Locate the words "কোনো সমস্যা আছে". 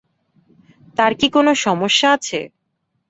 1.35-2.39